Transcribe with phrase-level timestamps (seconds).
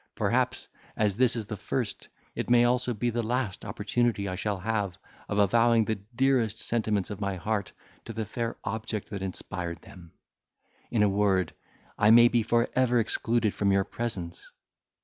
[0.15, 4.57] Perhaps, as this is the first, it may be also the last opportunity I shall
[4.57, 4.97] have
[5.29, 7.71] of avowing the dearest sentiments of my heart
[8.05, 10.11] to the fair object that inspired them;
[10.89, 11.53] in a word,
[11.99, 14.43] I may be for ever excluded from your presence.